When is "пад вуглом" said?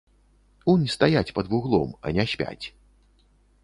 1.37-1.95